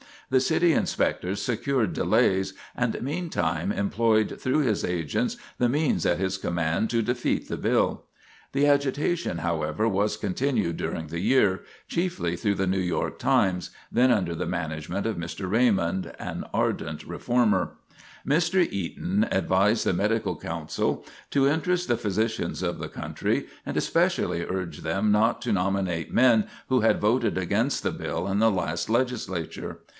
The 0.31 0.39
City 0.39 0.71
Inspector 0.71 1.35
secured 1.35 1.91
delays, 1.91 2.53
and 2.75 2.99
meantime 3.03 3.69
employed 3.71 4.39
through 4.39 4.59
his 4.59 4.85
agents 4.85 5.35
the 5.59 5.67
means 5.69 6.05
at 6.05 6.19
his 6.19 6.37
command 6.37 6.89
to 6.91 7.01
defeat 7.03 7.49
the 7.49 7.57
bill. 7.57 8.05
The 8.53 8.65
agitation, 8.65 9.39
however, 9.39 9.89
was 9.89 10.15
continued 10.15 10.77
during 10.77 11.07
the 11.07 11.19
year, 11.19 11.63
chiefly 11.89 12.37
through 12.37 12.55
the 12.55 12.65
New 12.65 12.79
York 12.79 13.19
Times, 13.19 13.71
then 13.91 14.09
under 14.09 14.33
the 14.33 14.45
management 14.47 15.05
of 15.05 15.17
Mr. 15.17 15.51
Raymond, 15.51 16.13
an 16.17 16.45
ardent 16.53 17.03
reformer. 17.03 17.73
[Sidenote: 17.89 17.93
A 17.93 17.99
Law 17.99 18.31
Enacted 18.31 18.31
and 18.31 18.41
Sustained] 18.41 18.67
Mr. 18.67 18.73
Eaton 18.73 19.27
advised 19.37 19.85
the 19.85 19.93
Medical 19.93 20.35
Council 20.37 21.05
to 21.31 21.47
interest 21.49 21.89
the 21.89 21.97
physicians 21.97 22.63
of 22.63 22.79
the 22.79 22.89
country, 22.89 23.47
and 23.65 23.75
especially 23.77 24.45
urge 24.45 24.79
them 24.79 25.11
not 25.11 25.41
to 25.41 25.51
nominate 25.51 26.13
men 26.13 26.45
who 26.69 26.79
had 26.79 27.01
voted 27.01 27.37
against 27.37 27.83
the 27.83 27.91
bill 27.91 28.27
in 28.29 28.39
the 28.39 28.49
last 28.49 28.89
Legislature. 28.89 29.79